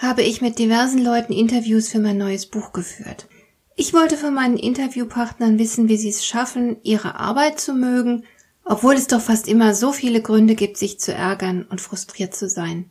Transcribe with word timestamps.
habe 0.00 0.22
ich 0.22 0.40
mit 0.40 0.58
diversen 0.58 1.04
Leuten 1.04 1.34
Interviews 1.34 1.88
für 1.88 1.98
mein 1.98 2.16
neues 2.16 2.46
Buch 2.46 2.72
geführt. 2.72 3.28
Ich 3.76 3.92
wollte 3.92 4.16
von 4.16 4.32
meinen 4.32 4.56
Interviewpartnern 4.56 5.58
wissen, 5.58 5.88
wie 5.88 5.98
sie 5.98 6.08
es 6.08 6.24
schaffen, 6.24 6.78
ihre 6.82 7.16
Arbeit 7.16 7.60
zu 7.60 7.74
mögen, 7.74 8.24
obwohl 8.64 8.94
es 8.94 9.08
doch 9.08 9.20
fast 9.20 9.46
immer 9.46 9.74
so 9.74 9.92
viele 9.92 10.22
Gründe 10.22 10.54
gibt, 10.54 10.78
sich 10.78 10.98
zu 10.98 11.12
ärgern 11.12 11.66
und 11.68 11.82
frustriert 11.82 12.34
zu 12.34 12.48
sein. 12.48 12.88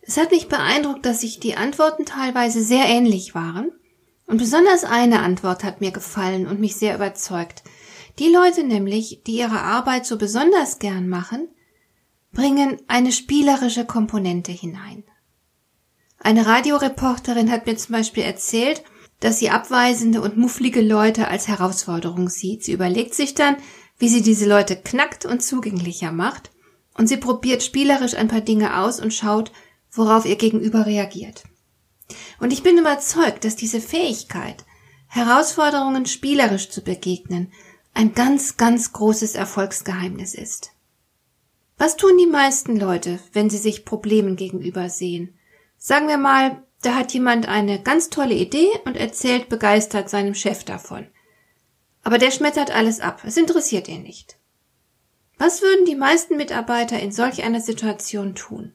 Es 0.00 0.16
hat 0.16 0.32
mich 0.32 0.48
beeindruckt, 0.48 1.06
dass 1.06 1.20
sich 1.20 1.38
die 1.38 1.56
Antworten 1.56 2.04
teilweise 2.04 2.62
sehr 2.62 2.86
ähnlich 2.86 3.34
waren, 3.34 3.70
und 4.26 4.38
besonders 4.38 4.84
eine 4.84 5.20
Antwort 5.20 5.64
hat 5.64 5.80
mir 5.80 5.90
gefallen 5.90 6.46
und 6.46 6.60
mich 6.60 6.76
sehr 6.76 6.94
überzeugt. 6.94 7.62
Die 8.18 8.28
Leute 8.28 8.62
nämlich, 8.62 9.22
die 9.26 9.38
ihre 9.38 9.60
Arbeit 9.60 10.06
so 10.06 10.18
besonders 10.18 10.80
gern 10.80 11.08
machen, 11.08 11.48
bringen 12.32 12.78
eine 12.88 13.12
spielerische 13.12 13.86
Komponente 13.86 14.52
hinein. 14.52 15.04
Eine 16.18 16.46
Radioreporterin 16.46 17.50
hat 17.50 17.66
mir 17.66 17.76
zum 17.76 17.94
Beispiel 17.94 18.24
erzählt, 18.24 18.82
dass 19.20 19.38
sie 19.38 19.50
abweisende 19.50 20.20
und 20.20 20.36
mufflige 20.36 20.80
Leute 20.80 21.28
als 21.28 21.48
Herausforderung 21.48 22.28
sieht. 22.28 22.64
Sie 22.64 22.72
überlegt 22.72 23.14
sich 23.14 23.34
dann, 23.34 23.56
wie 23.98 24.08
sie 24.08 24.22
diese 24.22 24.48
Leute 24.48 24.76
knackt 24.76 25.24
und 25.24 25.42
zugänglicher 25.42 26.12
macht, 26.12 26.50
und 26.94 27.06
sie 27.06 27.16
probiert 27.16 27.62
spielerisch 27.62 28.14
ein 28.14 28.28
paar 28.28 28.40
Dinge 28.40 28.78
aus 28.80 29.00
und 29.00 29.14
schaut, 29.14 29.52
worauf 29.92 30.24
ihr 30.24 30.36
Gegenüber 30.36 30.86
reagiert. 30.86 31.44
Und 32.40 32.52
ich 32.52 32.62
bin 32.62 32.78
überzeugt, 32.78 33.44
dass 33.44 33.56
diese 33.56 33.80
Fähigkeit, 33.80 34.64
Herausforderungen 35.06 36.06
spielerisch 36.06 36.70
zu 36.70 36.82
begegnen, 36.82 37.52
ein 37.94 38.14
ganz, 38.14 38.56
ganz 38.56 38.92
großes 38.92 39.34
Erfolgsgeheimnis 39.34 40.34
ist. 40.34 40.70
Was 41.78 41.96
tun 41.96 42.18
die 42.18 42.26
meisten 42.26 42.76
Leute, 42.76 43.20
wenn 43.32 43.50
sie 43.50 43.58
sich 43.58 43.84
Problemen 43.84 44.36
gegenüber 44.36 44.88
sehen? 44.88 45.37
Sagen 45.78 46.08
wir 46.08 46.18
mal, 46.18 46.62
da 46.82 46.94
hat 46.94 47.12
jemand 47.14 47.48
eine 47.48 47.80
ganz 47.82 48.10
tolle 48.10 48.34
Idee 48.34 48.68
und 48.84 48.96
erzählt 48.96 49.48
begeistert 49.48 50.10
seinem 50.10 50.34
Chef 50.34 50.64
davon. 50.64 51.06
Aber 52.02 52.18
der 52.18 52.30
schmettert 52.30 52.70
alles 52.70 53.00
ab, 53.00 53.22
es 53.24 53.36
interessiert 53.36 53.88
ihn 53.88 54.02
nicht. 54.02 54.38
Was 55.38 55.62
würden 55.62 55.84
die 55.84 55.94
meisten 55.94 56.36
Mitarbeiter 56.36 56.98
in 56.98 57.12
solch 57.12 57.44
einer 57.44 57.60
Situation 57.60 58.34
tun? 58.34 58.72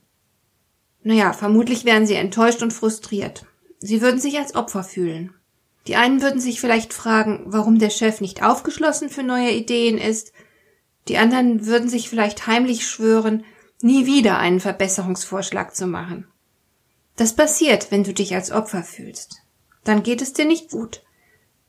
Naja, 1.01 1.33
vermutlich 1.33 1.83
wären 1.83 2.07
sie 2.07 2.15
enttäuscht 2.15 2.63
und 2.63 2.71
frustriert. 2.71 3.45
Sie 3.79 4.01
würden 4.01 4.19
sich 4.19 4.37
als 4.37 4.55
Opfer 4.55 4.85
fühlen. 4.85 5.33
Die 5.87 5.97
einen 5.97 6.21
würden 6.21 6.39
sich 6.39 6.61
vielleicht 6.61 6.93
fragen, 6.93 7.43
warum 7.47 7.79
der 7.79 7.89
Chef 7.89 8.21
nicht 8.21 8.43
aufgeschlossen 8.43 9.09
für 9.09 9.23
neue 9.23 9.51
Ideen 9.51 9.97
ist. 9.97 10.31
Die 11.09 11.17
anderen 11.17 11.65
würden 11.65 11.89
sich 11.89 12.07
vielleicht 12.07 12.47
heimlich 12.47 12.87
schwören, 12.87 13.43
nie 13.81 14.05
wieder 14.05 14.37
einen 14.37 14.61
Verbesserungsvorschlag 14.61 15.75
zu 15.75 15.87
machen. 15.87 16.27
Das 17.15 17.35
passiert, 17.35 17.91
wenn 17.91 18.03
du 18.03 18.13
dich 18.13 18.33
als 18.33 18.51
Opfer 18.51 18.83
fühlst. 18.83 19.41
Dann 19.83 20.03
geht 20.03 20.21
es 20.21 20.33
dir 20.33 20.45
nicht 20.45 20.71
gut. 20.71 21.03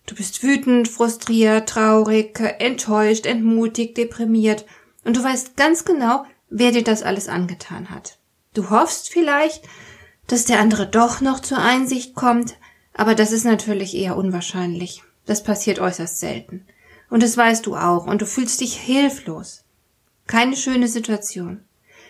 Du 0.07 0.15
bist 0.15 0.43
wütend, 0.43 0.89
frustriert, 0.89 1.69
traurig, 1.69 2.39
enttäuscht, 2.59 3.27
entmutigt, 3.27 3.97
deprimiert 3.97 4.67
und 5.05 5.17
du 5.17 5.25
weißt 5.25 5.57
ganz 5.57 5.85
genau, 5.85 6.25
wer 6.51 6.73
dir 6.73 6.85
das 6.85 7.03
alles 7.03 7.29
angetan 7.29 7.91
hat. 7.91 8.19
Du 8.53 8.71
hoffst 8.71 9.11
vielleicht, 9.11 9.65
dass 10.27 10.45
der 10.45 10.61
andere 10.61 10.87
doch 10.87 11.21
noch 11.21 11.41
zur 11.41 11.59
Einsicht 11.59 12.15
kommt, 12.15 12.57
aber 12.93 13.15
das 13.15 13.33
ist 13.33 13.45
natürlich 13.45 13.95
eher 13.95 14.17
unwahrscheinlich. 14.17 15.03
Das 15.27 15.43
passiert 15.43 15.79
äußerst 15.79 16.19
selten. 16.19 16.67
Und 17.11 17.23
das 17.23 17.37
weißt 17.37 17.67
du 17.67 17.77
auch, 17.77 18.07
und 18.07 18.23
du 18.23 18.27
fühlst 18.27 18.61
dich 18.61 18.77
hilflos. 18.77 19.65
Keine 20.27 20.57
schöne 20.57 20.89
Situation. 20.89 21.65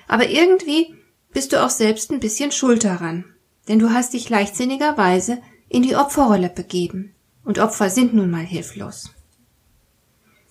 Aber 0.07 0.29
irgendwie 0.29 0.95
bist 1.33 1.53
du 1.53 1.65
auch 1.65 1.71
selbst 1.71 2.11
ein 2.11 2.21
bisschen 2.21 2.53
schuld 2.53 2.85
daran, 2.85 3.25
denn 3.69 3.79
du 3.79 3.91
hast 3.91 4.13
dich 4.13 4.29
leichtsinnigerweise 4.29 5.41
in 5.69 5.83
die 5.83 5.97
Opferrolle 5.97 6.49
begeben, 6.49 7.15
und 7.45 7.59
Opfer 7.59 7.91
sind 7.91 8.15
nun 8.15 8.31
mal 8.31 8.45
hilflos. 8.45 9.11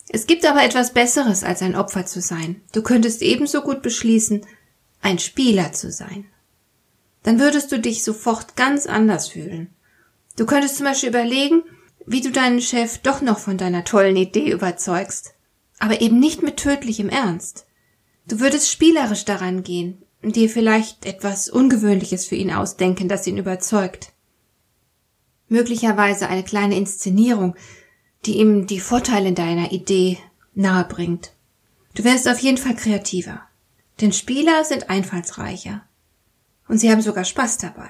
Es 0.10 0.28
gibt 0.28 0.46
aber 0.46 0.64
etwas 0.64 0.94
Besseres 0.94 1.44
als 1.44 1.62
ein 1.62 1.76
Opfer 1.76 2.06
zu 2.06 2.22
sein. 2.22 2.62
Du 2.72 2.84
könntest 2.84 3.22
ebenso 3.22 3.62
gut 3.62 3.82
beschließen, 3.82 4.46
ein 5.02 5.18
Spieler 5.18 5.74
zu 5.74 5.92
sein. 5.92 6.26
Dann 7.24 7.40
würdest 7.40 7.72
du 7.72 7.80
dich 7.80 8.04
sofort 8.04 8.56
ganz 8.56 8.86
anders 8.86 9.30
fühlen. 9.30 9.74
Du 10.36 10.46
könntest 10.46 10.78
zum 10.78 10.86
Beispiel 10.86 11.10
überlegen, 11.10 11.64
wie 12.06 12.22
du 12.22 12.32
deinen 12.32 12.62
Chef 12.62 13.00
doch 13.00 13.22
noch 13.22 13.40
von 13.40 13.58
deiner 13.58 13.86
tollen 13.86 14.16
Idee 14.16 14.52
überzeugst, 14.52 15.34
aber 15.80 16.02
eben 16.02 16.20
nicht 16.20 16.44
mit 16.44 16.58
tödlichem 16.58 17.10
Ernst. 17.10 17.66
Du 18.28 18.40
würdest 18.40 18.70
spielerisch 18.70 19.26
daran 19.26 19.64
gehen, 19.64 20.03
dir 20.32 20.50
vielleicht 20.50 21.06
etwas 21.06 21.50
Ungewöhnliches 21.50 22.26
für 22.26 22.36
ihn 22.36 22.52
ausdenken, 22.52 23.08
das 23.08 23.28
ihn 23.28 23.38
überzeugt. 23.38 24.14
Möglicherweise 25.50 26.30
eine 26.30 26.44
kleine 26.44 26.78
Inszenierung, 26.78 27.56
die 28.26 28.38
ihm 28.38 28.68
die 28.68 28.80
Vorteile 28.80 29.34
deiner 29.34 29.72
Idee 29.72 30.18
nahebringt. 30.56 31.34
Du 31.94 32.04
wärst 32.04 32.28
auf 32.28 32.40
jeden 32.40 32.58
Fall 32.58 32.76
kreativer. 32.76 33.42
Denn 34.02 34.12
Spieler 34.12 34.64
sind 34.64 34.90
einfallsreicher. 34.90 35.84
Und 36.68 36.80
sie 36.80 36.90
haben 36.90 37.02
sogar 37.02 37.26
Spaß 37.26 37.60
dabei. 37.60 37.90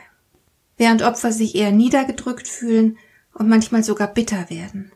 Während 0.75 1.03
Opfer 1.03 1.31
sich 1.31 1.55
eher 1.55 1.71
niedergedrückt 1.71 2.47
fühlen 2.47 2.97
und 3.33 3.47
manchmal 3.47 3.83
sogar 3.83 4.07
bitter 4.07 4.49
werden. 4.49 4.91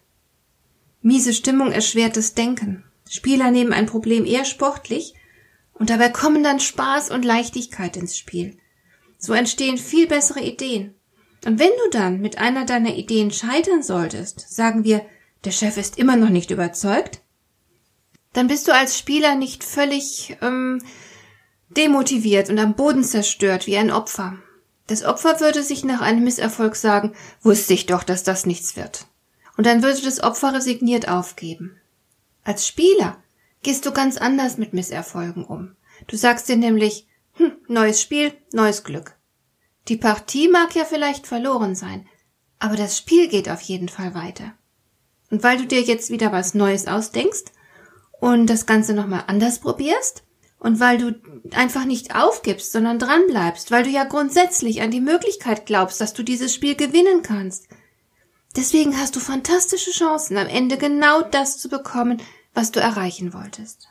Miese 1.01 1.33
Stimmung 1.33 1.71
erschwert 1.71 2.17
das 2.17 2.33
Denken. 2.33 2.83
Spieler 3.09 3.51
nehmen 3.51 3.71
ein 3.71 3.85
Problem 3.85 4.25
eher 4.25 4.43
sportlich 4.43 5.13
und 5.79 5.89
dabei 5.89 6.09
kommen 6.09 6.43
dann 6.43 6.59
Spaß 6.59 7.11
und 7.11 7.25
Leichtigkeit 7.25 7.97
ins 7.97 8.17
Spiel. 8.17 8.57
So 9.17 9.33
entstehen 9.33 9.77
viel 9.77 10.07
bessere 10.07 10.41
Ideen. 10.41 10.95
Und 11.45 11.59
wenn 11.59 11.69
du 11.69 11.89
dann 11.91 12.19
mit 12.19 12.37
einer 12.37 12.65
deiner 12.65 12.95
Ideen 12.95 13.31
scheitern 13.31 13.83
solltest, 13.83 14.53
sagen 14.53 14.83
wir, 14.83 15.05
der 15.43 15.51
Chef 15.51 15.77
ist 15.77 15.97
immer 15.97 16.15
noch 16.15 16.29
nicht 16.29 16.51
überzeugt, 16.51 17.21
dann 18.33 18.47
bist 18.47 18.67
du 18.67 18.73
als 18.73 18.97
Spieler 18.97 19.35
nicht 19.35 19.63
völlig 19.63 20.37
ähm, 20.41 20.81
demotiviert 21.69 22.49
und 22.49 22.59
am 22.59 22.75
Boden 22.75 23.03
zerstört 23.03 23.67
wie 23.67 23.77
ein 23.77 23.91
Opfer. 23.91 24.37
Das 24.87 25.03
Opfer 25.03 25.39
würde 25.39 25.63
sich 25.63 25.83
nach 25.83 26.01
einem 26.01 26.23
Misserfolg 26.23 26.75
sagen, 26.75 27.13
wusste 27.41 27.73
ich 27.73 27.85
doch, 27.85 28.03
dass 28.03 28.23
das 28.23 28.45
nichts 28.45 28.75
wird. 28.75 29.05
Und 29.57 29.65
dann 29.65 29.83
würde 29.83 30.01
das 30.01 30.23
Opfer 30.23 30.53
resigniert 30.53 31.09
aufgeben. 31.09 31.77
Als 32.43 32.67
Spieler 32.67 33.17
gehst 33.67 33.85
du 33.85 33.91
ganz 33.91 34.15
anders 34.15 34.57
mit 34.57 34.71
Misserfolgen 34.71 35.43
um. 35.43 35.75
Du 36.07 36.15
sagst 36.15 36.47
dir 36.47 36.55
nämlich, 36.55 37.05
hm, 37.33 37.51
neues 37.67 38.01
Spiel, 38.01 38.31
neues 38.53 38.85
Glück. 38.85 39.17
Die 39.89 39.97
Partie 39.97 40.47
mag 40.47 40.73
ja 40.73 40.85
vielleicht 40.85 41.27
verloren 41.27 41.75
sein, 41.75 42.07
aber 42.59 42.77
das 42.77 42.97
Spiel 42.97 43.27
geht 43.27 43.49
auf 43.49 43.59
jeden 43.59 43.89
Fall 43.89 44.15
weiter. 44.15 44.53
Und 45.31 45.43
weil 45.43 45.57
du 45.57 45.65
dir 45.65 45.81
jetzt 45.81 46.11
wieder 46.11 46.31
was 46.31 46.53
Neues 46.53 46.87
ausdenkst 46.87 47.51
und 48.21 48.49
das 48.49 48.67
Ganze 48.67 48.93
nochmal 48.93 49.25
anders 49.27 49.59
probierst, 49.59 50.23
und 50.59 50.79
weil 50.79 50.97
du 50.97 51.15
einfach 51.51 51.83
nicht 51.83 52.15
aufgibst, 52.15 52.71
sondern 52.71 52.99
dranbleibst, 52.99 53.69
weil 53.69 53.83
du 53.83 53.89
ja 53.89 54.05
grundsätzlich 54.05 54.81
an 54.81 54.91
die 54.91 55.01
Möglichkeit 55.01 55.65
glaubst, 55.65 55.99
dass 55.99 56.13
du 56.13 56.23
dieses 56.23 56.53
Spiel 56.53 56.75
gewinnen 56.75 57.21
kannst. 57.21 57.67
Deswegen 58.55 58.97
hast 58.97 59.17
du 59.17 59.19
fantastische 59.19 59.91
Chancen, 59.91 60.37
am 60.37 60.47
Ende 60.47 60.77
genau 60.77 61.21
das 61.21 61.57
zu 61.57 61.67
bekommen, 61.67 62.21
was 62.57 62.71
du 62.71 62.79
erreichen 62.79 63.35
wolltest. 63.35 63.87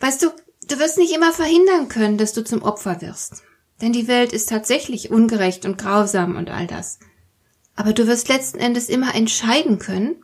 Weißt 0.00 0.20
du, 0.20 0.30
du 0.66 0.80
wirst 0.80 0.98
nicht 0.98 1.14
immer 1.14 1.32
verhindern 1.32 1.88
können, 1.88 2.18
dass 2.18 2.32
du 2.32 2.42
zum 2.42 2.60
Opfer 2.60 3.00
wirst. 3.00 3.44
Denn 3.80 3.92
die 3.92 4.08
Welt 4.08 4.32
ist 4.32 4.48
tatsächlich 4.48 5.12
ungerecht 5.12 5.64
und 5.64 5.78
grausam 5.78 6.34
und 6.34 6.50
all 6.50 6.66
das. 6.66 6.98
Aber 7.76 7.92
du 7.92 8.08
wirst 8.08 8.26
letzten 8.26 8.58
Endes 8.58 8.88
immer 8.88 9.14
entscheiden 9.14 9.78
können, 9.78 10.16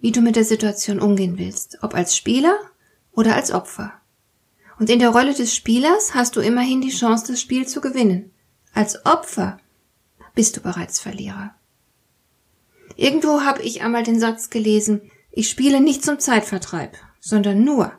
wie 0.00 0.12
du 0.12 0.20
mit 0.20 0.36
der 0.36 0.44
Situation 0.44 1.00
umgehen 1.00 1.36
willst, 1.36 1.78
ob 1.82 1.94
als 1.94 2.16
Spieler 2.16 2.56
oder 3.10 3.34
als 3.34 3.50
Opfer. 3.50 3.92
Und 4.78 4.88
in 4.88 5.00
der 5.00 5.10
Rolle 5.10 5.34
des 5.34 5.56
Spielers 5.56 6.14
hast 6.14 6.36
du 6.36 6.40
immerhin 6.40 6.80
die 6.80 6.94
Chance, 6.94 7.32
das 7.32 7.40
Spiel 7.40 7.66
zu 7.66 7.80
gewinnen. 7.80 8.30
Als 8.72 9.04
Opfer 9.04 9.58
bist 10.36 10.56
du 10.56 10.60
bereits 10.60 11.00
Verlierer. 11.00 11.56
Irgendwo 12.94 13.40
habe 13.40 13.62
ich 13.62 13.82
einmal 13.82 14.04
den 14.04 14.20
Satz 14.20 14.48
gelesen, 14.48 15.10
ich 15.38 15.48
spiele 15.48 15.80
nicht 15.80 16.04
zum 16.04 16.18
Zeitvertreib, 16.18 16.96
sondern 17.20 17.62
nur, 17.62 17.92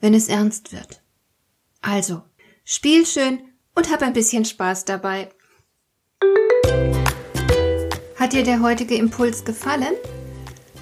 wenn 0.00 0.12
es 0.12 0.28
ernst 0.28 0.74
wird. 0.74 1.00
Also, 1.80 2.20
spiel 2.64 3.06
schön 3.06 3.38
und 3.74 3.90
hab 3.90 4.02
ein 4.02 4.12
bisschen 4.12 4.44
Spaß 4.44 4.84
dabei. 4.84 5.30
Hat 8.16 8.34
dir 8.34 8.42
der 8.42 8.60
heutige 8.60 8.94
Impuls 8.94 9.46
gefallen? 9.46 9.94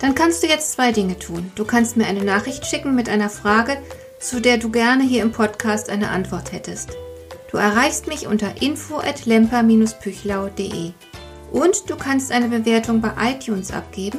Dann 0.00 0.16
kannst 0.16 0.42
du 0.42 0.48
jetzt 0.48 0.72
zwei 0.72 0.90
Dinge 0.90 1.16
tun. 1.16 1.52
Du 1.54 1.64
kannst 1.64 1.96
mir 1.96 2.08
eine 2.08 2.24
Nachricht 2.24 2.66
schicken 2.66 2.96
mit 2.96 3.08
einer 3.08 3.30
Frage, 3.30 3.80
zu 4.18 4.40
der 4.40 4.58
du 4.58 4.68
gerne 4.68 5.04
hier 5.04 5.22
im 5.22 5.30
Podcast 5.30 5.90
eine 5.90 6.08
Antwort 6.08 6.50
hättest. 6.50 6.90
Du 7.52 7.56
erreichst 7.56 8.08
mich 8.08 8.26
unter 8.26 8.60
info 8.60 8.98
at 8.98 9.26
lemper-püchlau.de. 9.26 10.90
Und 11.52 11.88
du 11.88 11.94
kannst 11.94 12.32
eine 12.32 12.48
Bewertung 12.48 13.00
bei 13.00 13.12
iTunes 13.30 13.70
abgeben, 13.70 14.18